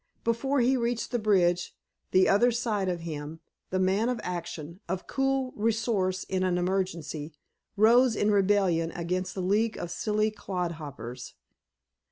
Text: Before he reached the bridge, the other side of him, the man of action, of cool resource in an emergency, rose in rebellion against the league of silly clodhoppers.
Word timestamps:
Before 0.23 0.61
he 0.61 0.75
reached 0.77 1.11
the 1.11 1.19
bridge, 1.19 1.75
the 2.09 2.27
other 2.27 2.51
side 2.51 2.89
of 2.89 3.01
him, 3.01 3.39
the 3.69 3.77
man 3.77 4.09
of 4.09 4.19
action, 4.23 4.79
of 4.89 5.05
cool 5.05 5.53
resource 5.55 6.23
in 6.23 6.41
an 6.41 6.57
emergency, 6.57 7.35
rose 7.77 8.15
in 8.15 8.31
rebellion 8.31 8.89
against 8.93 9.35
the 9.35 9.43
league 9.43 9.77
of 9.77 9.91
silly 9.91 10.31
clodhoppers. 10.31 11.35